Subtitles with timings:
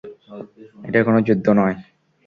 [0.87, 1.73] এটা কোনো যুদ্ধ নই।